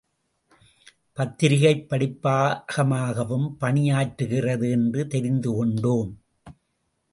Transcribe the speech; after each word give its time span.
பத்திரிகைப் 1.13 1.85
படிப்பகமாகவும் 1.89 3.55
பணியாற்றுகிறது 3.59 4.71
என்று 4.71 5.07
தெரிந்து 5.07 5.53
கொண்டோம். 5.53 6.21